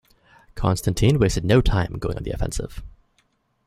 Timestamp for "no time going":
1.45-2.17